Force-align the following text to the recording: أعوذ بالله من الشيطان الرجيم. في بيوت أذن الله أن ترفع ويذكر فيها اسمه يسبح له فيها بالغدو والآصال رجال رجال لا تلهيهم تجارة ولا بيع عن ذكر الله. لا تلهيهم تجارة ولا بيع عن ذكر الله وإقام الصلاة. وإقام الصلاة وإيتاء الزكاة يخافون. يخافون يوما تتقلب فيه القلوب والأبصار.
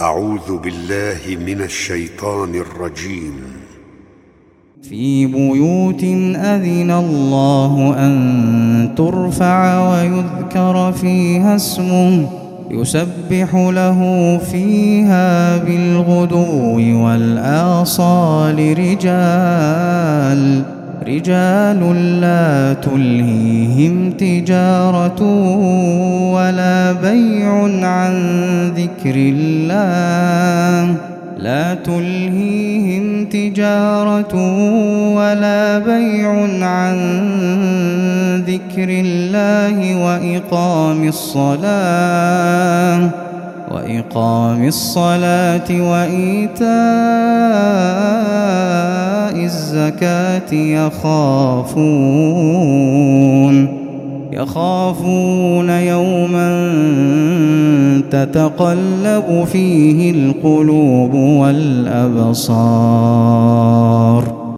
أعوذ 0.00 0.58
بالله 0.64 1.36
من 1.46 1.60
الشيطان 1.60 2.54
الرجيم. 2.54 3.32
في 4.82 5.26
بيوت 5.26 6.02
أذن 6.36 6.90
الله 6.90 7.94
أن 7.98 8.14
ترفع 8.96 9.88
ويذكر 9.90 10.92
فيها 10.92 11.56
اسمه 11.56 12.28
يسبح 12.70 13.54
له 13.54 14.38
فيها 14.52 15.56
بالغدو 15.56 16.76
والآصال 17.04 18.78
رجال 18.78 20.62
رجال 21.06 21.80
لا 22.20 22.72
تلهيهم 22.72 24.10
تجارة 24.10 25.22
ولا 26.32 26.65
بيع 26.92 27.62
عن 27.86 28.14
ذكر 28.76 29.14
الله. 29.16 30.94
لا 31.38 31.74
تلهيهم 31.74 33.24
تجارة 33.24 34.34
ولا 35.14 35.78
بيع 35.78 36.30
عن 36.66 36.96
ذكر 38.46 38.88
الله 38.88 40.04
وإقام 40.04 41.08
الصلاة. 41.08 43.10
وإقام 43.70 44.66
الصلاة 44.66 45.70
وإيتاء 45.70 46.66
الزكاة 49.44 50.54
يخافون. 50.54 51.86
يخافون 54.32 55.70
يوما 55.70 56.72
تتقلب 58.10 59.44
فيه 59.52 60.10
القلوب 60.10 61.14
والأبصار. 61.14 62.66